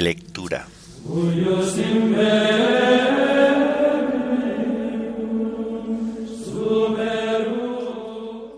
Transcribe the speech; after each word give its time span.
Lectura. 0.00 0.68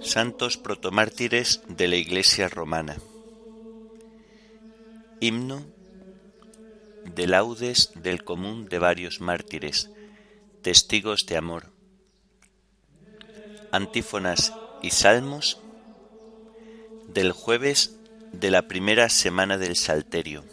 Santos 0.00 0.56
protomártires 0.56 1.62
de 1.68 1.88
la 1.88 1.96
Iglesia 1.96 2.48
romana. 2.48 2.96
Himno 5.20 5.64
de 7.14 7.26
laudes 7.26 7.92
del 7.94 8.24
común 8.24 8.68
de 8.68 8.78
varios 8.78 9.20
mártires, 9.20 9.90
testigos 10.62 11.26
de 11.26 11.36
amor. 11.36 11.72
Antífonas 13.72 14.52
y 14.82 14.90
salmos 14.90 15.60
del 17.08 17.32
jueves 17.32 17.96
de 18.32 18.50
la 18.50 18.68
primera 18.68 19.08
semana 19.08 19.58
del 19.58 19.76
Salterio. 19.76 20.44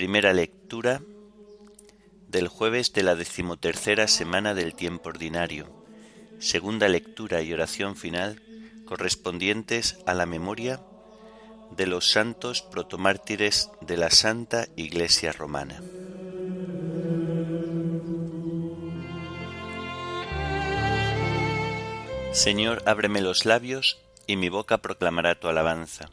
Primera 0.00 0.32
lectura 0.32 1.02
del 2.26 2.48
jueves 2.48 2.94
de 2.94 3.02
la 3.02 3.16
decimotercera 3.16 4.08
semana 4.08 4.54
del 4.54 4.74
tiempo 4.74 5.10
ordinario. 5.10 5.70
Segunda 6.38 6.88
lectura 6.88 7.42
y 7.42 7.52
oración 7.52 7.96
final 7.96 8.40
correspondientes 8.86 9.98
a 10.06 10.14
la 10.14 10.24
memoria 10.24 10.80
de 11.76 11.86
los 11.86 12.10
santos 12.10 12.62
protomártires 12.62 13.68
de 13.82 13.98
la 13.98 14.10
Santa 14.10 14.68
Iglesia 14.74 15.32
Romana. 15.32 15.82
Señor, 22.32 22.82
ábreme 22.86 23.20
los 23.20 23.44
labios 23.44 23.98
y 24.26 24.36
mi 24.36 24.48
boca 24.48 24.78
proclamará 24.78 25.38
tu 25.38 25.48
alabanza. 25.48 26.08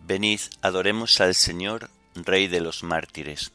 Venid, 0.00 0.40
adoremos 0.62 1.20
al 1.20 1.34
Señor, 1.34 1.90
Rey 2.14 2.48
de 2.48 2.60
los 2.60 2.82
mártires. 2.82 3.52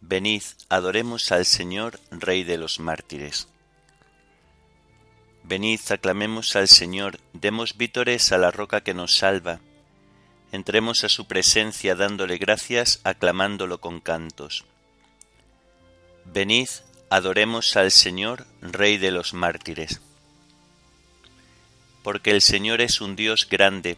Venid, 0.00 0.42
adoremos 0.68 1.32
al 1.32 1.46
Señor, 1.46 2.00
Rey 2.10 2.44
de 2.44 2.58
los 2.58 2.80
mártires. 2.80 3.48
Venid, 5.42 5.80
aclamemos 5.90 6.56
al 6.56 6.68
Señor, 6.68 7.18
demos 7.32 7.76
vítores 7.76 8.32
a 8.32 8.38
la 8.38 8.50
roca 8.50 8.82
que 8.82 8.94
nos 8.94 9.16
salva. 9.16 9.60
Entremos 10.52 11.04
a 11.04 11.08
su 11.08 11.26
presencia 11.26 11.94
dándole 11.94 12.38
gracias, 12.38 13.00
aclamándolo 13.04 13.80
con 13.80 14.00
cantos. 14.00 14.64
Venid, 16.24 16.68
adoremos 17.10 17.76
al 17.76 17.90
Señor, 17.90 18.46
Rey 18.60 18.98
de 18.98 19.10
los 19.10 19.34
mártires 19.34 20.00
porque 22.06 22.30
el 22.30 22.40
Señor 22.40 22.82
es 22.82 23.00
un 23.00 23.16
Dios 23.16 23.48
grande, 23.50 23.96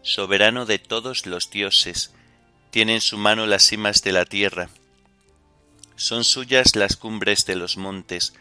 soberano 0.00 0.64
de 0.64 0.78
todos 0.78 1.26
los 1.26 1.50
dioses, 1.50 2.10
tiene 2.74 2.94
en 2.96 3.00
su 3.00 3.18
mano 3.18 3.46
las 3.46 3.62
cimas 3.62 4.02
de 4.02 4.10
la 4.10 4.24
tierra, 4.24 4.68
son 5.94 6.24
suyas 6.24 6.74
las 6.74 6.96
cumbres 6.96 7.46
de 7.46 7.54
los 7.54 7.76
montes, 7.76 8.34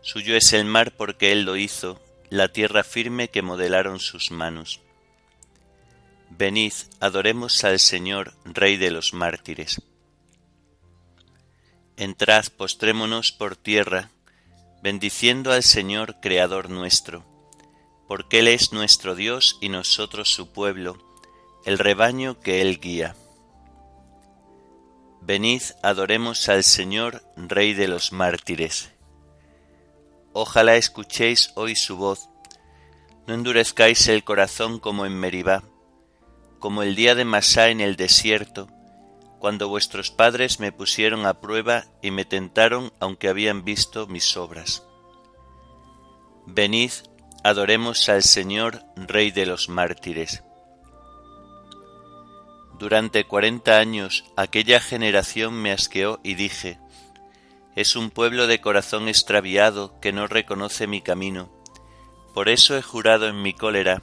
suyo 0.00 0.36
es 0.36 0.52
el 0.52 0.64
mar 0.64 0.92
porque 0.96 1.32
Él 1.32 1.42
lo 1.42 1.56
hizo, 1.56 2.00
la 2.30 2.52
tierra 2.52 2.84
firme 2.84 3.30
que 3.30 3.42
modelaron 3.42 3.98
sus 3.98 4.30
manos. 4.30 4.78
Venid, 6.30 6.72
adoremos 7.00 7.64
al 7.64 7.80
Señor, 7.80 8.34
Rey 8.44 8.76
de 8.76 8.92
los 8.92 9.12
mártires. 9.12 9.82
Entrad, 11.96 12.44
postrémonos 12.56 13.32
por 13.32 13.56
tierra, 13.56 14.10
bendiciendo 14.84 15.50
al 15.50 15.64
Señor, 15.64 16.20
Creador 16.20 16.70
nuestro 16.70 17.24
porque 18.06 18.38
Él 18.38 18.46
es 18.46 18.72
nuestro 18.72 19.16
Dios 19.16 19.58
y 19.60 19.68
nosotros 19.68 20.32
su 20.32 20.52
pueblo, 20.52 20.96
el 21.64 21.76
rebaño 21.76 22.38
que 22.38 22.60
Él 22.60 22.78
guía. 22.78 23.16
Venid, 25.26 25.62
adoremos 25.82 26.48
al 26.48 26.64
Señor, 26.64 27.22
Rey 27.36 27.72
de 27.72 27.88
los 27.88 28.12
mártires. 28.12 28.92
Ojalá 30.32 30.76
escuchéis 30.76 31.52
hoy 31.54 31.76
su 31.76 31.96
voz, 31.96 32.28
no 33.26 33.34
endurezcáis 33.34 34.06
el 34.08 34.22
corazón 34.22 34.78
como 34.78 35.06
en 35.06 35.18
Meribá, 35.18 35.62
como 36.58 36.82
el 36.82 36.94
día 36.94 37.14
de 37.14 37.24
Masá 37.24 37.70
en 37.70 37.80
el 37.80 37.96
desierto, 37.96 38.68
cuando 39.38 39.68
vuestros 39.68 40.10
padres 40.10 40.60
me 40.60 40.72
pusieron 40.72 41.24
a 41.24 41.40
prueba 41.40 41.86
y 42.02 42.10
me 42.10 42.24
tentaron 42.24 42.92
aunque 43.00 43.28
habían 43.28 43.64
visto 43.64 44.06
mis 44.06 44.36
obras. 44.36 44.82
Venid, 46.46 46.92
Adoremos 47.46 48.08
al 48.08 48.22
Señor, 48.22 48.82
Rey 48.96 49.30
de 49.30 49.44
los 49.44 49.68
mártires. 49.68 50.42
Durante 52.78 53.24
cuarenta 53.24 53.78
años 53.78 54.24
aquella 54.36 54.80
generación 54.80 55.54
me 55.54 55.70
asqueó 55.70 56.20
y 56.22 56.34
dije, 56.34 56.78
es 57.76 57.96
un 57.96 58.10
pueblo 58.10 58.46
de 58.46 58.60
corazón 58.60 59.08
extraviado 59.08 59.98
que 60.00 60.12
no 60.12 60.26
reconoce 60.26 60.86
mi 60.86 61.00
camino. 61.00 61.50
Por 62.34 62.48
eso 62.48 62.76
he 62.76 62.82
jurado 62.82 63.28
en 63.28 63.42
mi 63.42 63.52
cólera 63.52 64.02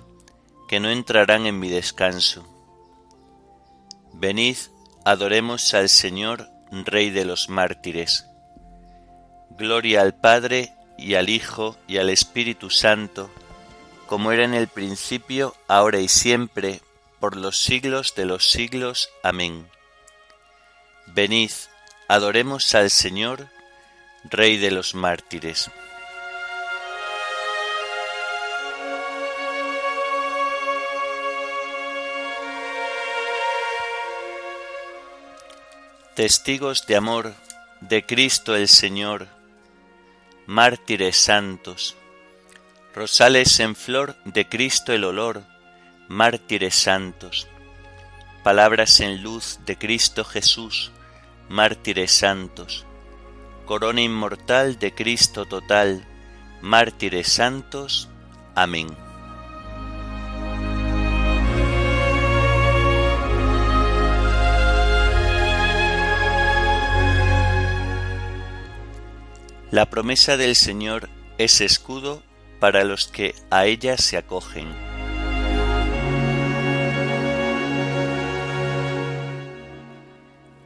que 0.67 0.79
no 0.79 0.89
entrarán 0.89 1.45
en 1.45 1.59
mi 1.59 1.69
descanso. 1.69 2.47
Venid, 4.13 4.57
adoremos 5.05 5.73
al 5.73 5.89
Señor, 5.89 6.49
Rey 6.71 7.09
de 7.09 7.25
los 7.25 7.49
mártires. 7.49 8.25
Gloria 9.57 10.01
al 10.01 10.15
Padre 10.15 10.73
y 10.97 11.15
al 11.15 11.29
Hijo 11.29 11.75
y 11.87 11.97
al 11.97 12.09
Espíritu 12.09 12.69
Santo, 12.69 13.29
como 14.07 14.31
era 14.31 14.45
en 14.45 14.53
el 14.53 14.67
principio, 14.67 15.55
ahora 15.67 15.99
y 15.99 16.07
siempre, 16.07 16.81
por 17.21 17.37
los 17.37 17.55
siglos 17.55 18.15
de 18.15 18.25
los 18.25 18.49
siglos. 18.49 19.11
Amén. 19.21 19.69
Venid, 21.05 21.51
adoremos 22.07 22.73
al 22.73 22.89
Señor, 22.89 23.47
Rey 24.23 24.57
de 24.57 24.71
los 24.71 24.95
mártires. 24.95 25.69
Testigos 36.15 36.87
de 36.87 36.95
amor 36.95 37.33
de 37.81 38.03
Cristo 38.05 38.55
el 38.55 38.67
Señor, 38.67 39.27
mártires 40.47 41.17
santos, 41.17 41.95
rosales 42.95 43.59
en 43.59 43.75
flor 43.75 44.15
de 44.25 44.49
Cristo 44.49 44.91
el 44.91 45.03
olor, 45.03 45.50
mártires 46.11 46.75
santos, 46.75 47.47
palabras 48.43 48.99
en 48.99 49.23
luz 49.23 49.59
de 49.65 49.77
Cristo 49.77 50.25
Jesús, 50.25 50.91
mártires 51.47 52.11
santos, 52.11 52.85
corona 53.65 54.01
inmortal 54.01 54.77
de 54.77 54.93
Cristo 54.93 55.45
total, 55.45 56.05
mártires 56.61 57.31
santos. 57.31 58.09
Amén. 58.55 58.89
La 69.71 69.89
promesa 69.89 70.35
del 70.35 70.57
Señor 70.57 71.07
es 71.37 71.61
escudo 71.61 72.21
para 72.59 72.83
los 72.83 73.07
que 73.07 73.33
a 73.49 73.65
ella 73.65 73.95
se 73.95 74.17
acogen. 74.17 74.90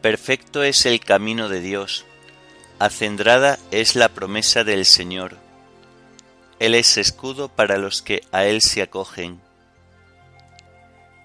Perfecto 0.05 0.61
es 0.61 0.85
el 0.85 0.99
camino 0.99 1.49
de 1.49 1.61
Dios, 1.61 2.05
acendrada 2.77 3.57
es 3.71 3.95
la 3.95 4.09
promesa 4.09 4.63
del 4.63 4.85
Señor. 4.85 5.35
Él 6.59 6.75
es 6.75 6.97
escudo 6.97 7.49
para 7.49 7.79
los 7.79 8.03
que 8.03 8.21
a 8.31 8.45
Él 8.45 8.61
se 8.61 8.83
acogen. 8.83 9.41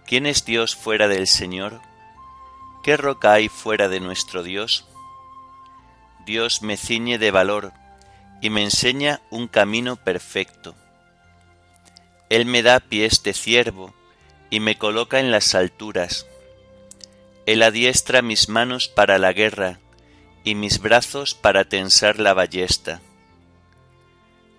¿Quién 0.07 0.25
es 0.25 0.47
Dios 0.47 0.77
fuera 0.77 1.09
del 1.09 1.27
Señor? 1.27 1.83
¿Qué 2.83 2.97
roca 2.97 3.35
hay 3.35 3.51
fuera 3.51 3.91
de 3.91 4.01
nuestro 4.01 4.43
Dios? 4.43 4.87
Dios 6.25 6.63
me 6.63 6.79
ciñe 6.79 7.19
de 7.19 7.31
valor 7.31 7.75
y 8.41 8.49
me 8.49 8.63
enseña 8.63 9.21
un 9.29 9.47
camino 9.47 9.97
perfecto. 9.97 10.75
Él 12.31 12.47
me 12.47 12.63
da 12.63 12.81
pies 12.81 13.23
de 13.23 13.35
ciervo 13.35 13.93
y 14.49 14.59
me 14.61 14.79
coloca 14.79 15.21
en 15.21 15.31
las 15.31 15.55
alturas. 15.55 16.27
Él 17.51 17.65
adiestra 17.65 18.23
mis 18.23 18.49
manos 18.49 18.87
para 18.87 19.19
la 19.19 19.33
guerra 19.33 19.81
y 20.45 20.55
mis 20.55 20.79
brazos 20.79 21.35
para 21.35 21.65
tensar 21.65 22.21
la 22.21 22.33
ballesta. 22.33 23.03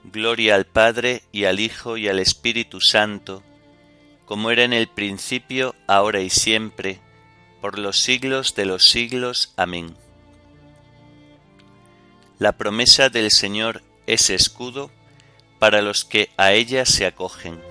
Gloria 0.03 0.55
al 0.55 0.65
Padre 0.65 1.23
y 1.31 1.45
al 1.45 1.61
Hijo 1.61 1.95
y 1.95 2.09
al 2.09 2.19
Espíritu 2.19 2.81
Santo, 2.81 3.43
como 4.25 4.51
era 4.51 4.65
en 4.65 4.73
el 4.73 4.89
principio, 4.89 5.73
ahora 5.88 6.19
y 6.19 6.29
siempre, 6.29 6.99
por 7.61 7.79
los 7.79 7.97
siglos 7.97 8.55
de 8.55 8.65
los 8.65 8.89
siglos. 8.89 9.53
Amén. 9.55 9.95
La 12.39 12.57
promesa 12.57 13.07
del 13.07 13.31
Señor 13.31 13.83
es 14.05 14.29
escudo 14.29 14.91
para 15.59 15.81
los 15.81 16.03
que 16.03 16.29
a 16.35 16.51
ella 16.51 16.85
se 16.85 17.05
acogen. 17.05 17.70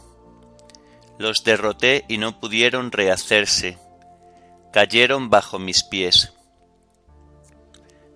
Los 1.21 1.43
derroté 1.43 2.03
y 2.07 2.17
no 2.17 2.39
pudieron 2.39 2.91
rehacerse, 2.91 3.77
cayeron 4.73 5.29
bajo 5.29 5.59
mis 5.59 5.83
pies. 5.83 6.33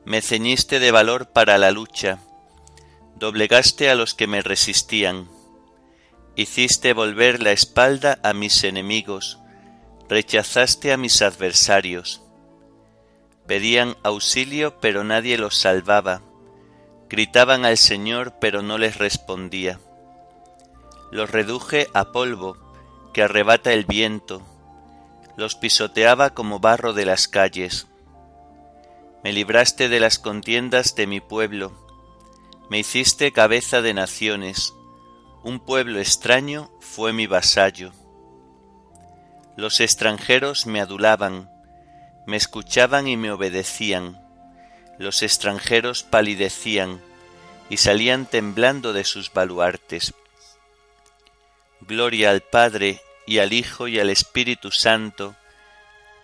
Me 0.06 0.24
ceñiste 0.24 0.80
de 0.80 0.90
valor 0.90 1.28
para 1.28 1.60
la 1.60 1.70
lucha, 1.70 2.18
doblegaste 3.16 3.92
a 3.92 3.96
los 3.96 4.16
que 4.16 4.26
me 4.26 4.42
resistían, 4.42 5.30
hiciste 6.36 6.94
volver 6.94 7.44
la 7.44 7.52
espalda 7.52 8.18
a 8.24 8.34
mis 8.34 8.64
enemigos, 8.64 9.38
rechazaste 10.10 10.92
a 10.92 10.98
mis 10.98 11.22
adversarios. 11.22 12.24
Pedían 13.46 13.98
auxilio, 14.02 14.80
pero 14.80 15.04
nadie 15.04 15.38
los 15.38 15.56
salvaba, 15.56 16.24
gritaban 17.08 17.66
al 17.66 17.78
Señor, 17.78 18.40
pero 18.42 18.64
no 18.64 18.80
les 18.80 18.98
respondía. 18.98 19.80
Los 21.12 21.30
reduje 21.30 21.88
a 21.94 22.12
polvo, 22.12 22.65
que 23.16 23.24
arrebata 23.24 23.72
el 23.72 23.86
viento, 23.86 24.42
los 25.38 25.56
pisoteaba 25.56 26.32
como 26.32 26.60
barro 26.60 26.92
de 26.92 27.06
las 27.06 27.30
calles. 27.30 27.88
Me 29.24 29.32
libraste 29.32 29.88
de 29.88 30.02
las 30.02 30.20
contiendas 30.20 30.96
de 30.96 31.08
mi 31.08 31.22
pueblo, 31.22 31.72
me 32.70 32.80
hiciste 32.80 33.32
cabeza 33.32 33.82
de 33.82 33.94
naciones, 33.94 34.74
un 35.44 35.62
pueblo 35.62 36.02
extraño 36.02 36.70
fue 36.82 37.14
mi 37.14 37.26
vasallo. 37.26 37.94
Los 39.56 39.80
extranjeros 39.80 40.66
me 40.66 40.82
adulaban, 40.82 41.50
me 42.28 42.36
escuchaban 42.36 43.08
y 43.08 43.16
me 43.16 43.32
obedecían, 43.32 44.22
los 45.00 45.24
extranjeros 45.24 46.04
palidecían 46.04 47.00
y 47.70 47.78
salían 47.78 48.26
temblando 48.26 48.92
de 48.92 49.06
sus 49.06 49.32
baluartes. 49.32 50.14
Gloria 51.88 52.32
al 52.32 52.42
Padre 52.42 53.02
y 53.28 53.38
al 53.38 53.54
Hijo 53.54 53.88
y 53.88 54.00
al 54.00 54.10
Espíritu 54.10 54.72
Santo, 54.72 55.36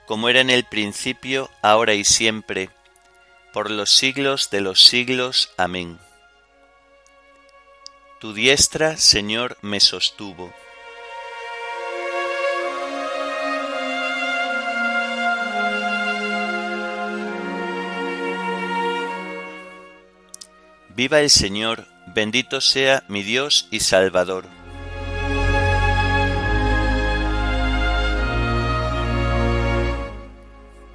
como 0.08 0.28
era 0.28 0.42
en 0.42 0.50
el 0.50 0.64
principio, 0.64 1.50
ahora 1.62 1.94
y 1.94 2.04
siempre, 2.04 2.70
por 3.54 3.70
los 3.70 3.92
siglos 3.92 4.50
de 4.50 4.62
los 4.62 4.82
siglos. 4.82 5.52
Amén. 5.58 6.00
Tu 8.20 8.34
diestra, 8.34 8.98
Señor, 8.98 9.58
me 9.62 9.80
sostuvo. 9.80 10.54
Viva 20.90 21.20
el 21.20 21.30
Señor, 21.30 21.88
bendito 22.08 22.62
sea 22.62 23.04
mi 23.08 23.24
Dios 23.24 23.68
y 23.72 23.80
Salvador. 23.80 24.61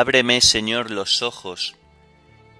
Ábreme, 0.00 0.40
Señor, 0.40 0.92
los 0.92 1.22
ojos, 1.22 1.74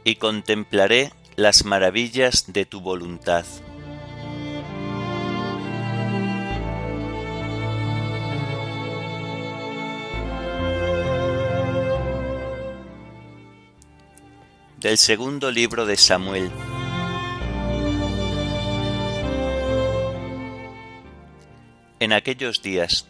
y 0.02 0.16
contemplaré 0.16 1.12
las 1.36 1.64
maravillas 1.64 2.52
de 2.52 2.66
tu 2.66 2.80
voluntad. 2.80 3.44
Del 14.80 14.98
segundo 14.98 15.52
libro 15.52 15.86
de 15.86 15.96
Samuel. 15.96 16.50
En 22.00 22.12
aquellos 22.12 22.62
días, 22.62 23.06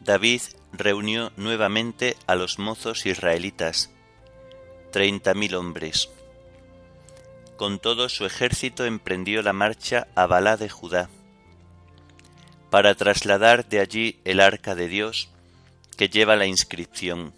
David 0.00 0.42
reunió 0.76 1.32
nuevamente 1.36 2.16
a 2.26 2.34
los 2.34 2.58
mozos 2.58 3.06
israelitas, 3.06 3.90
treinta 4.90 5.34
mil 5.34 5.54
hombres. 5.54 6.10
Con 7.56 7.78
todo 7.78 8.08
su 8.08 8.26
ejército 8.26 8.84
emprendió 8.84 9.42
la 9.42 9.52
marcha 9.52 10.08
a 10.14 10.26
Balá 10.26 10.56
de 10.56 10.68
Judá, 10.68 11.08
para 12.70 12.96
trasladar 12.96 13.68
de 13.68 13.78
allí 13.78 14.20
el 14.24 14.40
arca 14.40 14.74
de 14.74 14.88
Dios 14.88 15.28
que 15.96 16.08
lleva 16.08 16.34
la 16.34 16.46
inscripción, 16.46 17.32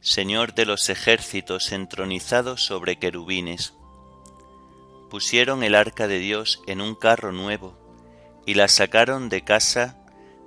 Señor 0.00 0.54
de 0.54 0.64
los 0.64 0.88
ejércitos 0.88 1.72
entronizado 1.72 2.56
sobre 2.56 2.96
querubines. 2.96 3.74
Pusieron 5.10 5.62
el 5.62 5.74
arca 5.74 6.08
de 6.08 6.18
Dios 6.18 6.62
en 6.66 6.80
un 6.80 6.94
carro 6.94 7.32
nuevo 7.32 7.76
y 8.46 8.54
la 8.54 8.68
sacaron 8.68 9.28
de 9.28 9.42
casa 9.42 9.98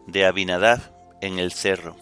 de 0.08 0.26
Abinadab 0.26 0.99
en 1.22 1.40
el 1.40 1.52
cerro. 1.52 1.96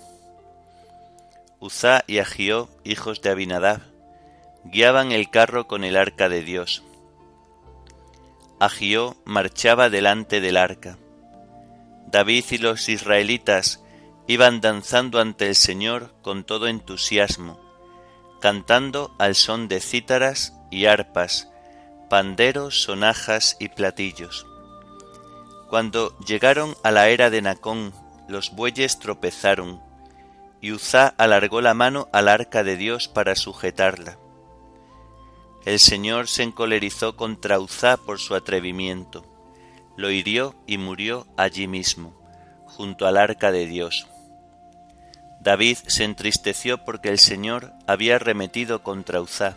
Uzá 1.60 2.04
y 2.08 2.20
Agió, 2.20 2.70
hijos 2.84 3.22
de 3.22 3.32
Abinadab, 3.32 3.82
guiaban 4.64 5.12
el 5.12 5.30
carro 5.30 5.68
con 5.68 5.84
el 5.84 5.98
arca 5.98 6.30
de 6.30 6.42
Dios. 6.44 6.84
Agió 8.60 9.16
marchaba 9.26 9.90
delante 9.90 10.42
del 10.42 10.58
arca. 10.58 10.98
David 12.08 12.46
y 12.52 12.58
los 12.58 12.90
israelitas 12.90 13.84
iban 14.28 14.62
danzando 14.62 15.20
ante 15.20 15.48
el 15.48 15.56
Señor 15.56 16.14
con 16.22 16.44
todo 16.44 16.68
entusiasmo, 16.68 17.60
cantando 18.42 19.16
al 19.20 19.36
son 19.36 19.68
de 19.68 19.80
cítaras 19.80 20.54
y 20.70 20.86
arpas, 20.86 21.50
panderos, 22.10 22.82
sonajas 22.82 23.58
y 23.60 23.70
platillos. 23.70 24.46
Cuando 25.70 26.18
llegaron 26.20 26.76
a 26.84 26.92
la 26.92 27.10
era 27.10 27.30
de 27.30 27.42
Nacón, 27.42 27.94
los 28.28 28.52
bueyes 28.56 29.00
tropezaron, 29.00 29.82
y 30.62 30.72
Uzá 30.72 31.14
alargó 31.18 31.62
la 31.62 31.74
mano 31.74 32.10
al 32.12 32.28
arca 32.28 32.64
de 32.64 32.76
Dios 32.76 33.08
para 33.08 33.36
sujetarla. 33.36 34.18
El 35.66 35.80
Señor 35.80 36.28
se 36.28 36.44
encolerizó 36.44 37.16
contra 37.16 37.60
Uzá 37.60 37.98
por 37.98 38.20
su 38.20 38.36
atrevimiento, 38.36 39.26
lo 39.96 40.12
hirió 40.12 40.56
y 40.66 40.78
murió 40.78 41.28
allí 41.38 41.68
mismo, 41.68 42.14
junto 42.66 43.08
al 43.08 43.18
arca 43.18 43.52
de 43.52 43.66
Dios. 43.66 44.08
David 45.40 45.78
se 45.88 46.04
entristeció 46.04 46.84
porque 46.84 47.10
el 47.10 47.20
Señor 47.20 47.74
había 47.88 48.20
remetido 48.20 48.84
contra 48.84 49.22
Uzá, 49.22 49.56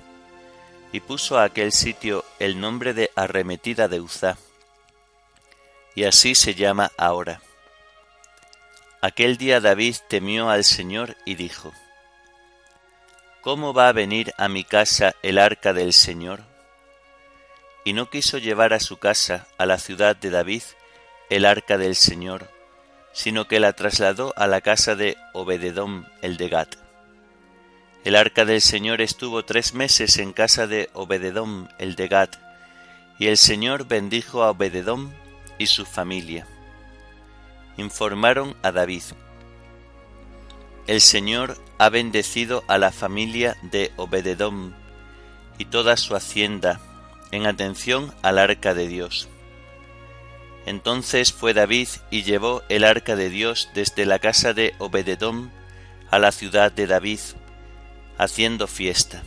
y 0.92 1.00
puso 1.00 1.38
a 1.38 1.44
aquel 1.44 1.72
sitio 1.72 2.24
el 2.38 2.60
nombre 2.60 2.94
de 2.94 3.10
arremetida 3.16 3.88
de 3.88 4.00
Uzá, 4.00 4.36
y 5.94 6.04
así 6.04 6.34
se 6.34 6.54
llama 6.54 6.90
ahora. 6.96 7.40
Aquel 9.02 9.38
día 9.38 9.60
David 9.60 9.96
temió 10.08 10.50
al 10.50 10.62
Señor 10.62 11.16
y 11.24 11.34
dijo, 11.34 11.72
¿Cómo 13.40 13.72
va 13.72 13.88
a 13.88 13.92
venir 13.92 14.34
a 14.36 14.48
mi 14.48 14.62
casa 14.62 15.14
el 15.22 15.38
arca 15.38 15.72
del 15.72 15.94
Señor? 15.94 16.42
Y 17.82 17.94
no 17.94 18.10
quiso 18.10 18.36
llevar 18.36 18.74
a 18.74 18.80
su 18.80 18.98
casa, 18.98 19.46
a 19.56 19.64
la 19.64 19.78
ciudad 19.78 20.16
de 20.16 20.28
David, 20.28 20.62
el 21.30 21.46
arca 21.46 21.78
del 21.78 21.96
Señor, 21.96 22.50
sino 23.14 23.48
que 23.48 23.58
la 23.58 23.72
trasladó 23.72 24.34
a 24.36 24.46
la 24.46 24.60
casa 24.60 24.94
de 24.96 25.16
Obededom 25.32 26.04
el 26.20 26.36
de 26.36 26.48
Gat. 26.50 26.76
El 28.04 28.16
arca 28.16 28.44
del 28.44 28.60
Señor 28.60 29.00
estuvo 29.00 29.46
tres 29.46 29.72
meses 29.72 30.18
en 30.18 30.34
casa 30.34 30.66
de 30.66 30.90
Obededom 30.92 31.68
el 31.78 31.96
de 31.96 32.08
Gad, 32.08 32.30
y 33.18 33.28
el 33.28 33.38
Señor 33.38 33.88
bendijo 33.88 34.42
a 34.42 34.50
Obededom 34.50 35.10
y 35.56 35.68
su 35.68 35.86
familia. 35.86 36.46
Informaron 37.80 38.54
a 38.62 38.72
David. 38.72 39.04
El 40.86 41.00
Señor 41.00 41.56
ha 41.78 41.88
bendecido 41.88 42.62
a 42.66 42.76
la 42.76 42.92
familia 42.92 43.56
de 43.62 43.90
Obededom 43.96 44.74
y 45.56 45.64
toda 45.64 45.96
su 45.96 46.14
hacienda 46.14 46.78
en 47.30 47.46
atención 47.46 48.12
al 48.20 48.38
arca 48.38 48.74
de 48.74 48.86
Dios. 48.86 49.30
Entonces 50.66 51.32
fue 51.32 51.54
David 51.54 51.88
y 52.10 52.22
llevó 52.22 52.62
el 52.68 52.84
arca 52.84 53.16
de 53.16 53.30
Dios 53.30 53.70
desde 53.72 54.04
la 54.04 54.18
casa 54.18 54.52
de 54.52 54.74
Obededom 54.76 55.50
a 56.10 56.18
la 56.18 56.32
ciudad 56.32 56.70
de 56.70 56.86
David, 56.86 57.20
haciendo 58.18 58.66
fiesta. 58.66 59.22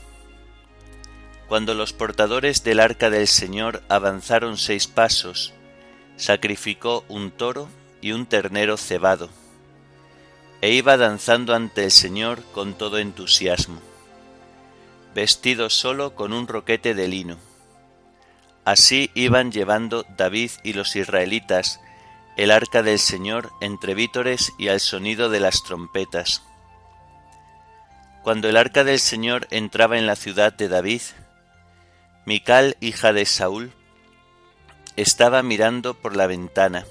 Cuando 1.47 1.73
los 1.73 1.91
portadores 1.91 2.63
del 2.63 2.79
arca 2.79 3.09
del 3.09 3.27
Señor 3.27 3.81
avanzaron 3.89 4.59
seis 4.59 4.85
pasos, 4.85 5.53
sacrificó 6.17 7.03
un 7.07 7.31
toro 7.31 7.67
y 8.03 8.11
un 8.11 8.27
ternero 8.27 8.77
cebado, 8.77 9.29
e 10.61 10.71
iba 10.71 10.97
danzando 10.97 11.55
ante 11.55 11.85
el 11.85 11.91
Señor 11.91 12.43
con 12.53 12.75
todo 12.75 12.99
entusiasmo, 12.99 13.81
vestido 15.15 15.69
solo 15.69 16.13
con 16.13 16.33
un 16.33 16.47
roquete 16.47 16.93
de 16.93 17.07
lino. 17.07 17.37
Así 18.65 19.09
iban 19.15 19.51
llevando 19.51 20.05
David 20.17 20.51
y 20.63 20.73
los 20.73 20.95
israelitas 20.95 21.79
el 22.37 22.51
arca 22.51 22.83
del 22.83 22.99
Señor 22.99 23.51
entre 23.61 23.95
vítores 23.95 24.53
y 24.57 24.67
al 24.67 24.79
sonido 24.79 25.29
de 25.29 25.39
las 25.39 25.63
trompetas 25.63 26.43
cuando 28.23 28.47
el 28.47 28.55
arca 28.55 28.85
del 28.85 28.99
Señor 28.99 29.47
entraba 29.51 29.97
en 29.97 30.07
la 30.07 30.15
ciudad 30.15 30.53
de 30.53 30.69
David, 30.69 31.01
Mical, 32.25 32.77
hija 32.79 33.11
de 33.11 33.25
Saúl, 33.25 33.73
estaba 34.95 35.43
mirando 35.43 35.93
por 35.93 36.15
la 36.15 36.25
ventana, 36.25 36.85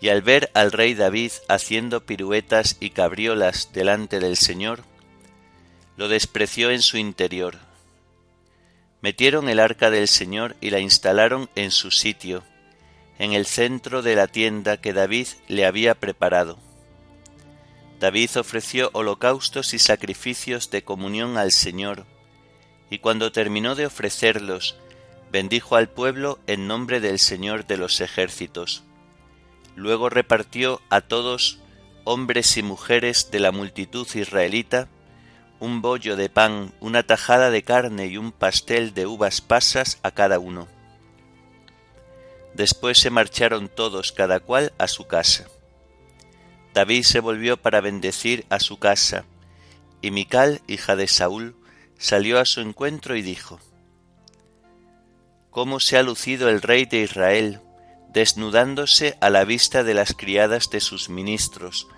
y 0.00 0.08
al 0.10 0.22
ver 0.22 0.50
al 0.54 0.72
rey 0.72 0.94
David 0.94 1.32
haciendo 1.48 2.04
piruetas 2.04 2.76
y 2.80 2.90
cabriolas 2.90 3.70
delante 3.72 4.20
del 4.20 4.36
Señor, 4.36 4.84
lo 5.96 6.08
despreció 6.08 6.70
en 6.70 6.82
su 6.82 6.96
interior. 6.96 7.56
Metieron 9.00 9.48
el 9.48 9.60
arca 9.60 9.90
del 9.90 10.08
Señor 10.08 10.56
y 10.60 10.70
la 10.70 10.80
instalaron 10.80 11.50
en 11.54 11.70
su 11.70 11.90
sitio, 11.90 12.44
en 13.18 13.32
el 13.32 13.46
centro 13.46 14.02
de 14.02 14.14
la 14.14 14.26
tienda 14.26 14.76
que 14.76 14.92
David 14.92 15.26
le 15.48 15.66
había 15.66 15.94
preparado 15.94 16.58
David 18.00 18.30
ofreció 18.36 18.90
holocaustos 18.92 19.74
y 19.74 19.78
sacrificios 19.78 20.70
de 20.70 20.82
comunión 20.82 21.36
al 21.36 21.50
Señor, 21.50 22.06
y 22.90 23.00
cuando 23.00 23.32
terminó 23.32 23.74
de 23.74 23.86
ofrecerlos, 23.86 24.76
bendijo 25.32 25.74
al 25.74 25.88
pueblo 25.88 26.38
en 26.46 26.68
nombre 26.68 27.00
del 27.00 27.18
Señor 27.18 27.66
de 27.66 27.76
los 27.76 28.00
ejércitos. 28.00 28.84
Luego 29.78 30.08
repartió 30.08 30.82
a 30.90 31.02
todos, 31.02 31.60
hombres 32.02 32.56
y 32.56 32.64
mujeres 32.64 33.30
de 33.30 33.38
la 33.38 33.52
multitud 33.52 34.08
israelita, 34.12 34.88
un 35.60 35.82
bollo 35.82 36.16
de 36.16 36.28
pan, 36.28 36.72
una 36.80 37.04
tajada 37.04 37.52
de 37.52 37.62
carne 37.62 38.08
y 38.08 38.16
un 38.16 38.32
pastel 38.32 38.92
de 38.92 39.06
uvas 39.06 39.40
pasas 39.40 40.00
a 40.02 40.10
cada 40.10 40.40
uno. 40.40 40.66
Después 42.54 42.98
se 42.98 43.10
marcharon 43.10 43.68
todos, 43.68 44.10
cada 44.10 44.40
cual 44.40 44.72
a 44.78 44.88
su 44.88 45.06
casa. 45.06 45.46
David 46.74 47.04
se 47.04 47.20
volvió 47.20 47.56
para 47.56 47.80
bendecir 47.80 48.46
a 48.48 48.58
su 48.58 48.80
casa, 48.80 49.26
y 50.02 50.10
Mical, 50.10 50.60
hija 50.66 50.96
de 50.96 51.06
Saúl, 51.06 51.54
salió 51.98 52.40
a 52.40 52.46
su 52.46 52.62
encuentro 52.62 53.14
y 53.14 53.22
dijo, 53.22 53.60
¿Cómo 55.50 55.78
se 55.78 55.96
ha 55.98 56.02
lucido 56.02 56.48
el 56.48 56.62
rey 56.62 56.84
de 56.84 57.02
Israel, 57.02 57.60
desnudándose 58.12 59.16
a 59.20 59.30
la 59.30 59.44
vista 59.44 59.84
de 59.84 59.94
las 59.94 60.14
criadas 60.14 60.70
de 60.70 60.80
sus 60.80 61.08
ministros, 61.08 61.88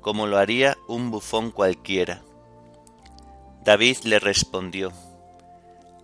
como 0.00 0.26
lo 0.26 0.38
haría 0.38 0.78
un 0.86 1.10
bufón 1.10 1.50
cualquiera? 1.50 2.22
David 3.64 3.98
le 4.04 4.18
respondió, 4.18 4.92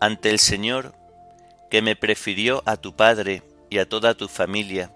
Ante 0.01 0.31
el 0.31 0.39
Señor, 0.39 0.95
que 1.71 1.83
me 1.83 1.97
prefirió 1.97 2.63
a 2.67 2.77
tu 2.77 2.95
padre 2.95 3.43
y 3.71 3.79
a 3.79 3.89
toda 3.89 4.15
tu 4.15 4.29
familia, 4.29 4.93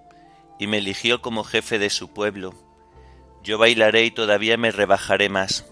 y 0.59 0.67
me 0.67 0.79
eligió 0.79 1.23
como 1.23 1.45
jefe 1.45 1.79
de 1.79 1.91
su 1.91 2.13
pueblo, 2.13 2.55
yo 3.43 3.59
bailaré 3.59 4.05
y 4.05 4.11
todavía 4.11 4.57
me 4.57 4.71
rebajaré 4.71 5.29
más. 5.29 5.65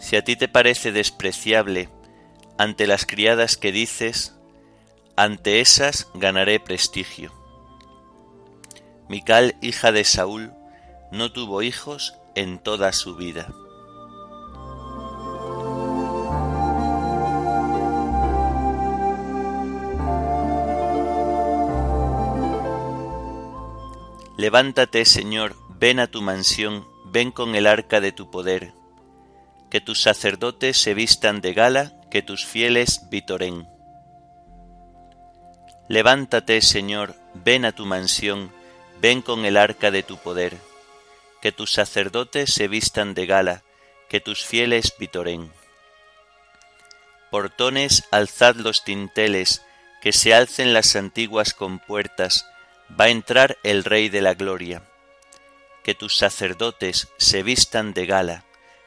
Si 0.00 0.16
a 0.16 0.24
ti 0.24 0.34
te 0.34 0.48
parece 0.48 0.90
despreciable 0.90 1.88
ante 2.58 2.86
las 2.86 3.06
criadas 3.06 3.56
que 3.56 3.70
dices, 3.70 4.34
ante 5.16 5.60
esas 5.60 6.08
ganaré 6.14 6.58
prestigio. 6.58 7.41
Mical, 9.12 9.56
hija 9.60 9.92
de 9.92 10.04
Saúl, 10.04 10.54
no 11.10 11.30
tuvo 11.30 11.60
hijos 11.60 12.16
en 12.34 12.58
toda 12.58 12.94
su 12.94 13.14
vida. 13.14 13.46
Levántate, 24.38 25.04
Señor, 25.04 25.56
Ven 25.78 26.00
a 26.00 26.06
tu 26.06 26.22
mansión, 26.22 26.86
ven 27.04 27.32
con 27.32 27.54
el 27.54 27.66
arca 27.66 28.00
de 28.00 28.12
tu 28.12 28.30
poder, 28.30 28.72
que 29.68 29.82
tus 29.82 30.00
sacerdotes 30.00 30.78
se 30.78 30.94
vistan 30.94 31.42
de 31.42 31.52
gala, 31.52 32.00
que 32.10 32.22
tus 32.22 32.46
fieles 32.46 33.10
vitoren. 33.10 33.68
Levántate, 35.88 36.62
Señor, 36.62 37.14
ven 37.34 37.66
a 37.66 37.72
tu 37.72 37.84
mansión, 37.84 38.52
ven 39.02 39.20
con 39.20 39.44
el 39.44 39.58
arca 39.58 39.90
de 39.90 40.02
tu 40.02 40.16
poder, 40.16 40.56
que 41.42 41.52
tus 41.52 41.72
sacerdotes 41.72 42.54
se 42.54 42.68
vistan 42.68 43.12
de 43.12 43.26
gala, 43.26 43.62
que 44.08 44.20
tus 44.20 44.44
fieles 44.46 44.94
vitoren. 44.98 45.52
Portones, 47.30 48.04
alzad 48.10 48.56
los 48.56 48.84
tinteles, 48.84 49.62
que 50.00 50.14
se 50.14 50.32
alcen 50.32 50.72
las 50.72 50.96
antiguas 50.96 51.52
compuertas, 51.52 52.46
va 52.98 53.04
a 53.04 53.10
entrar 53.10 53.58
el 53.62 53.84
Rey 53.84 54.08
de 54.08 54.22
la 54.22 54.32
Gloria 54.32 54.82
que 55.82 55.94
tus 55.94 56.16
sacerdotes 56.16 57.08
se 57.18 57.42
vistan 57.42 57.92
de 57.92 58.06
gala, 58.06 58.44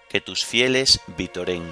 que 0.09 0.21
tus 0.21 0.45
fieles 0.45 1.01
vitoren. 1.17 1.63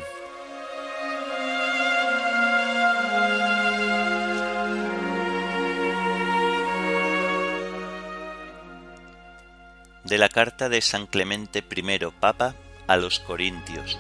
De 10.14 10.20
la 10.20 10.30
carta 10.30 10.70
de 10.70 10.80
San 10.82 11.08
Clemente 11.08 11.66
I, 11.68 12.00
Papa, 12.20 12.54
a 12.86 12.98
los 12.98 13.20
Corintios. 13.20 13.98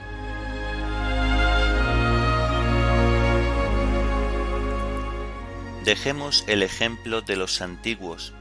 Dejemos 5.83 6.43
el 6.45 6.61
ejemplo 6.61 7.23
de 7.23 7.35
los 7.35 7.61
antiguos 7.61 8.31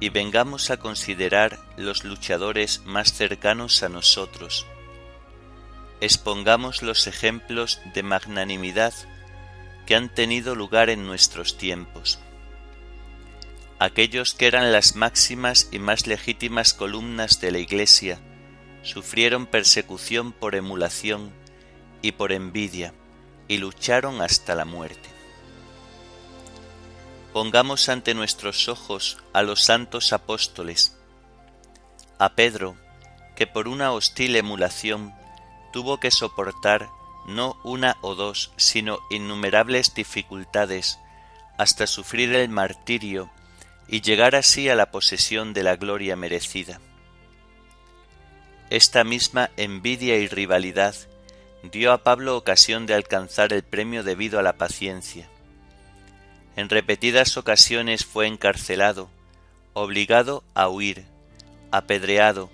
y 0.00 0.08
vengamos 0.08 0.70
a 0.70 0.78
considerar 0.78 1.58
los 1.76 2.04
luchadores 2.04 2.80
más 2.86 3.12
cercanos 3.12 3.82
a 3.82 3.90
nosotros. 3.90 4.66
Expongamos 6.00 6.82
los 6.82 7.06
ejemplos 7.06 7.82
de 7.92 8.02
magnanimidad 8.02 8.94
que 9.84 9.94
han 9.94 10.08
tenido 10.08 10.54
lugar 10.54 10.88
en 10.88 11.06
nuestros 11.06 11.58
tiempos. 11.58 12.18
Aquellos 13.80 14.34
que 14.34 14.48
eran 14.48 14.72
las 14.72 14.96
máximas 14.96 15.68
y 15.70 15.78
más 15.78 16.08
legítimas 16.08 16.74
columnas 16.74 17.40
de 17.40 17.52
la 17.52 17.58
Iglesia 17.58 18.18
sufrieron 18.82 19.46
persecución 19.46 20.32
por 20.32 20.56
emulación 20.56 21.32
y 22.02 22.12
por 22.12 22.32
envidia 22.32 22.92
y 23.46 23.58
lucharon 23.58 24.20
hasta 24.20 24.56
la 24.56 24.64
muerte. 24.64 25.08
Pongamos 27.32 27.88
ante 27.88 28.14
nuestros 28.14 28.68
ojos 28.68 29.18
a 29.32 29.42
los 29.42 29.62
santos 29.62 30.12
apóstoles, 30.12 30.96
a 32.18 32.34
Pedro, 32.34 32.76
que 33.36 33.46
por 33.46 33.68
una 33.68 33.92
hostil 33.92 34.34
emulación 34.34 35.14
tuvo 35.72 36.00
que 36.00 36.10
soportar 36.10 36.88
no 37.28 37.56
una 37.62 37.96
o 38.00 38.16
dos, 38.16 38.50
sino 38.56 38.98
innumerables 39.08 39.94
dificultades, 39.94 40.98
hasta 41.58 41.86
sufrir 41.86 42.34
el 42.34 42.48
martirio 42.48 43.30
y 43.88 44.02
llegar 44.02 44.36
así 44.36 44.68
a 44.68 44.74
la 44.74 44.90
posesión 44.90 45.54
de 45.54 45.62
la 45.62 45.76
gloria 45.76 46.14
merecida. 46.14 46.80
Esta 48.70 49.02
misma 49.02 49.50
envidia 49.56 50.18
y 50.18 50.28
rivalidad 50.28 50.94
dio 51.62 51.92
a 51.92 52.04
Pablo 52.04 52.36
ocasión 52.36 52.86
de 52.86 52.94
alcanzar 52.94 53.52
el 53.52 53.62
premio 53.62 54.02
debido 54.02 54.38
a 54.38 54.42
la 54.42 54.58
paciencia. 54.58 55.28
En 56.54 56.68
repetidas 56.68 57.36
ocasiones 57.36 58.04
fue 58.04 58.26
encarcelado, 58.26 59.08
obligado 59.72 60.44
a 60.54 60.68
huir, 60.68 61.06
apedreado, 61.70 62.50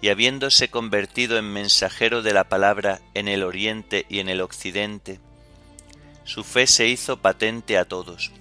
y 0.00 0.08
habiéndose 0.08 0.70
convertido 0.70 1.36
en 1.36 1.52
mensajero 1.52 2.22
de 2.22 2.32
la 2.32 2.44
palabra 2.44 3.00
en 3.12 3.28
el 3.28 3.42
oriente 3.42 4.06
y 4.08 4.20
en 4.20 4.28
el 4.30 4.40
occidente, 4.40 5.20
su 6.24 6.44
fe 6.44 6.66
se 6.66 6.86
hizo 6.86 7.18
patente 7.18 7.76
a 7.76 7.84
todos, 7.84 8.32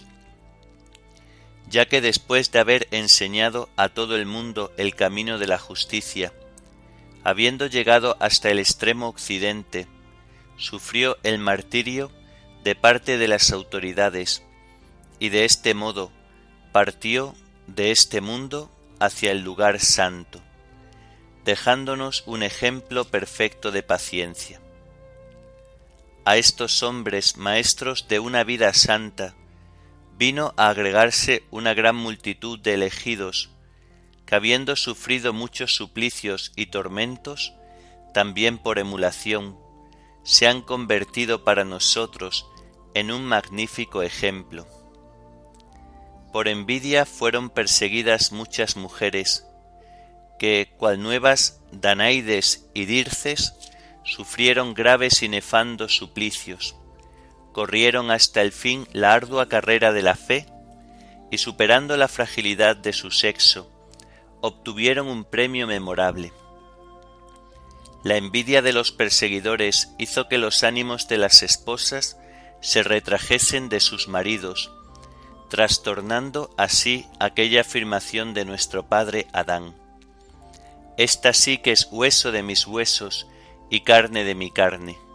ya 1.70 1.88
que 1.88 2.02
después 2.02 2.52
de 2.52 2.60
haber 2.60 2.88
enseñado 2.92 3.70
a 3.76 3.90
todo 3.90 4.16
el 4.16 4.26
mundo 4.26 4.72
el 4.78 4.96
camino 4.96 5.38
de 5.38 5.48
la 5.48 5.60
justicia, 5.60 6.34
habiendo 7.24 7.68
llegado 7.68 8.18
hasta 8.20 8.50
el 8.50 8.60
extremo 8.60 9.08
occidente, 9.08 9.88
sufrió 10.58 11.18
el 11.24 11.38
martirio 11.38 12.12
de 12.64 12.76
parte 12.76 13.18
de 13.18 13.28
las 13.28 13.52
autoridades, 13.52 14.44
y 15.20 15.30
de 15.30 15.46
este 15.46 15.74
modo 15.74 16.12
partió 16.72 17.36
de 17.68 17.92
este 17.92 18.22
mundo 18.22 18.72
hacia 19.00 19.32
el 19.32 19.44
lugar 19.44 19.80
santo 19.80 20.42
dejándonos 21.50 22.24
un 22.28 22.44
ejemplo 22.44 23.06
perfecto 23.06 23.72
de 23.72 23.82
paciencia. 23.82 24.62
A 26.24 26.38
estos 26.38 26.84
hombres 26.84 27.38
maestros 27.38 28.08
de 28.08 28.20
una 28.20 28.44
vida 28.44 28.72
santa 28.76 29.34
vino 30.20 30.54
a 30.58 30.68
agregarse 30.68 31.44
una 31.50 31.74
gran 31.74 31.96
multitud 31.96 32.60
de 32.60 32.74
elegidos, 32.74 33.52
que 34.26 34.36
habiendo 34.36 34.76
sufrido 34.76 35.32
muchos 35.32 35.74
suplicios 35.74 36.52
y 36.58 36.66
tormentos, 36.66 37.54
también 38.14 38.58
por 38.58 38.80
emulación, 38.80 39.58
se 40.24 40.46
han 40.46 40.62
convertido 40.62 41.46
para 41.46 41.64
nosotros 41.64 42.46
en 42.96 43.12
un 43.12 43.24
magnífico 43.24 44.02
ejemplo. 44.02 44.68
Por 46.34 46.50
envidia 46.50 47.06
fueron 47.06 47.50
perseguidas 47.50 48.34
muchas 48.34 48.76
mujeres, 48.76 49.46
que, 50.38 50.76
cual 50.78 51.02
nuevas 51.02 51.62
Danaides 51.72 52.70
y 52.74 52.84
Dirces, 52.84 53.54
sufrieron 54.04 54.74
graves 54.74 55.24
y 55.24 55.30
nefandos 55.30 55.96
suplicios, 55.96 56.76
corrieron 57.60 58.10
hasta 58.10 58.42
el 58.42 58.54
fin 58.54 58.88
la 58.94 59.12
ardua 59.12 59.50
carrera 59.50 59.92
de 59.92 60.02
la 60.02 60.16
fe 60.16 60.46
y 61.30 61.40
superando 61.40 61.98
la 61.98 62.08
fragilidad 62.08 62.78
de 62.78 62.94
su 62.94 63.12
sexo, 63.12 63.70
obtuvieron 64.40 65.08
un 65.08 65.26
premio 65.26 65.68
memorable. 65.68 66.32
La 68.02 68.16
envidia 68.16 68.62
de 68.62 68.72
los 68.72 68.94
perseguidores 68.94 69.90
hizo 69.98 70.30
que 70.30 70.38
los 70.38 70.64
ánimos 70.64 71.10
de 71.10 71.18
las 71.18 71.44
esposas 71.44 72.18
se 72.62 72.82
retrajesen 72.82 73.68
de 73.68 73.82
sus 73.82 74.08
maridos, 74.08 74.72
trastornando 75.50 76.52
así 76.56 77.08
aquella 77.20 77.60
afirmación 77.60 78.34
de 78.34 78.46
nuestro 78.46 78.88
padre 78.88 79.28
Adán. 79.34 79.76
Esta 80.96 81.34
sí 81.34 81.58
que 81.58 81.74
es 81.74 81.90
hueso 81.92 82.32
de 82.32 82.42
mis 82.42 82.66
huesos 82.66 83.28
y 83.70 83.82
carne 83.82 84.24
de 84.24 84.36
mi 84.36 84.50
carne. 84.50 85.09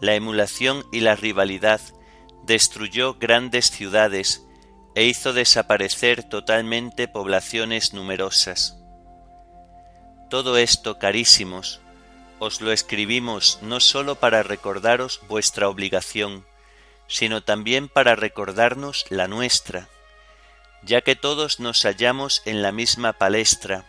La 0.00 0.14
emulación 0.14 0.84
y 0.92 1.00
la 1.00 1.16
rivalidad 1.16 1.80
destruyó 2.44 3.14
grandes 3.14 3.70
ciudades 3.70 4.46
e 4.94 5.04
hizo 5.04 5.32
desaparecer 5.32 6.22
totalmente 6.24 7.08
poblaciones 7.08 7.92
numerosas. 7.92 8.78
Todo 10.30 10.56
esto, 10.56 10.98
carísimos, 10.98 11.80
os 12.38 12.60
lo 12.60 12.72
escribimos 12.72 13.58
no 13.62 13.80
sólo 13.80 14.16
para 14.16 14.42
recordaros 14.42 15.20
vuestra 15.28 15.68
obligación, 15.68 16.46
sino 17.06 17.42
también 17.42 17.88
para 17.88 18.16
recordarnos 18.16 19.06
la 19.10 19.28
nuestra, 19.28 19.88
ya 20.82 21.00
que 21.00 21.16
todos 21.16 21.60
nos 21.60 21.82
hallamos 21.82 22.42
en 22.44 22.62
la 22.62 22.72
misma 22.72 23.12
palestra, 23.12 23.84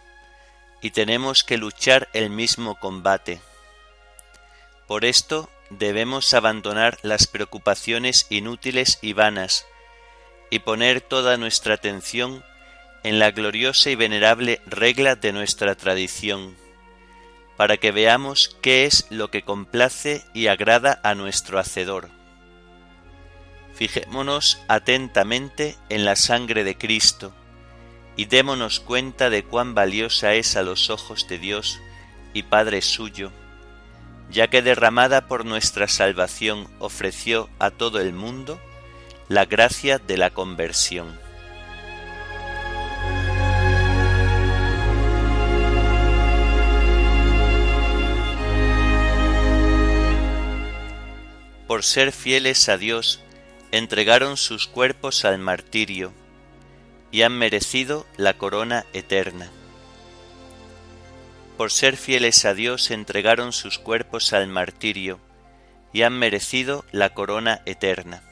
y 0.81 0.91
tenemos 0.91 1.43
que 1.43 1.57
luchar 1.57 2.07
el 2.13 2.29
mismo 2.29 2.79
combate. 2.79 3.41
Por 4.87 5.03
esto 5.05 5.49
debemos 5.69 6.33
abandonar 6.33 6.97
las 7.01 7.27
preocupaciones 7.27 8.27
inútiles 8.29 8.99
y 9.01 9.13
vanas 9.13 9.65
y 10.49 10.59
poner 10.59 11.01
toda 11.01 11.37
nuestra 11.37 11.75
atención 11.75 12.43
en 13.03 13.19
la 13.19 13.31
gloriosa 13.31 13.89
y 13.89 13.95
venerable 13.95 14.61
regla 14.65 15.15
de 15.15 15.33
nuestra 15.33 15.75
tradición, 15.75 16.55
para 17.55 17.77
que 17.77 17.91
veamos 17.91 18.57
qué 18.61 18.85
es 18.85 19.07
lo 19.09 19.29
que 19.31 19.43
complace 19.43 20.23
y 20.33 20.47
agrada 20.47 20.99
a 21.03 21.15
nuestro 21.15 21.59
Hacedor. 21.59 22.09
Fijémonos 23.75 24.59
atentamente 24.67 25.77
en 25.89 26.05
la 26.05 26.15
sangre 26.15 26.63
de 26.63 26.77
Cristo, 26.77 27.33
y 28.15 28.25
démonos 28.25 28.79
cuenta 28.79 29.29
de 29.29 29.43
cuán 29.43 29.75
valiosa 29.75 30.33
es 30.33 30.55
a 30.55 30.63
los 30.63 30.89
ojos 30.89 31.27
de 31.27 31.37
Dios 31.37 31.79
y 32.33 32.43
Padre 32.43 32.81
suyo, 32.81 33.31
ya 34.29 34.47
que 34.47 34.61
derramada 34.61 35.27
por 35.27 35.45
nuestra 35.45 35.87
salvación 35.87 36.67
ofreció 36.79 37.49
a 37.59 37.71
todo 37.71 37.99
el 37.99 38.13
mundo 38.13 38.59
la 39.29 39.45
gracia 39.45 39.99
de 39.99 40.17
la 40.17 40.29
conversión. 40.29 41.19
Por 51.67 51.83
ser 51.83 52.13
fieles 52.13 52.69
a 52.69 52.77
Dios, 52.77 53.19
entregaron 53.71 54.37
sus 54.37 54.67
cuerpos 54.67 55.25
al 55.25 55.37
martirio, 55.37 56.13
y 57.11 57.23
han 57.23 57.37
merecido 57.37 58.05
la 58.15 58.37
corona 58.37 58.85
eterna. 58.93 59.51
Por 61.57 61.71
ser 61.71 61.97
fieles 61.97 62.45
a 62.45 62.53
Dios 62.53 62.91
entregaron 62.91 63.51
sus 63.51 63.79
cuerpos 63.79 64.31
al 64.31 64.47
martirio 64.47 65.19
y 65.91 66.03
han 66.03 66.13
merecido 66.13 66.85
la 66.91 67.15
corona 67.15 67.61
eterna. 67.65 68.23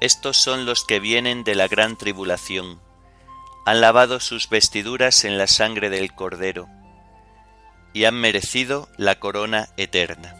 Estos 0.00 0.36
son 0.36 0.66
los 0.66 0.84
que 0.84 1.00
vienen 1.00 1.42
de 1.42 1.56
la 1.56 1.66
gran 1.66 1.98
tribulación, 1.98 2.80
han 3.66 3.80
lavado 3.80 4.20
sus 4.20 4.48
vestiduras 4.48 5.24
en 5.24 5.36
la 5.36 5.46
sangre 5.46 5.90
del 5.90 6.14
Cordero 6.14 6.68
y 7.92 8.04
han 8.04 8.14
merecido 8.14 8.88
la 8.96 9.18
corona 9.18 9.68
eterna. 9.76 10.36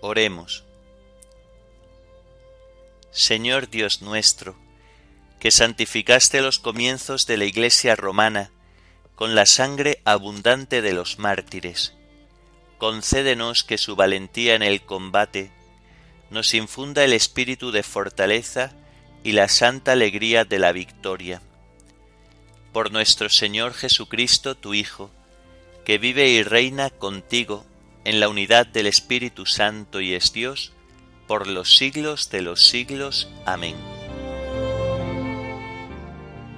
Oremos. 0.00 0.64
Señor 3.10 3.68
Dios 3.68 4.02
nuestro, 4.02 4.56
que 5.40 5.50
santificaste 5.50 6.42
los 6.42 6.58
comienzos 6.58 7.26
de 7.26 7.38
la 7.38 7.46
Iglesia 7.46 7.96
romana 7.96 8.50
con 9.14 9.34
la 9.34 9.46
sangre 9.46 10.00
abundante 10.04 10.82
de 10.82 10.92
los 10.92 11.18
mártires, 11.18 11.94
concédenos 12.78 13.64
que 13.64 13.78
su 13.78 13.96
valentía 13.96 14.54
en 14.54 14.62
el 14.62 14.82
combate 14.82 15.50
nos 16.30 16.54
infunda 16.54 17.04
el 17.04 17.12
espíritu 17.12 17.72
de 17.72 17.82
fortaleza 17.82 18.72
y 19.24 19.32
la 19.32 19.48
santa 19.48 19.92
alegría 19.92 20.44
de 20.44 20.58
la 20.58 20.72
victoria. 20.72 21.42
Por 22.72 22.92
nuestro 22.92 23.28
Señor 23.28 23.74
Jesucristo, 23.74 24.54
tu 24.56 24.74
Hijo, 24.74 25.10
que 25.84 25.98
vive 25.98 26.28
y 26.28 26.42
reina 26.42 26.90
contigo 26.90 27.66
en 28.04 28.20
la 28.20 28.28
unidad 28.28 28.66
del 28.66 28.86
Espíritu 28.86 29.44
Santo 29.44 30.00
y 30.00 30.14
es 30.14 30.32
Dios, 30.32 30.72
por 31.26 31.46
los 31.46 31.76
siglos 31.76 32.30
de 32.30 32.42
los 32.42 32.66
siglos. 32.66 33.28
Amén. 33.44 33.99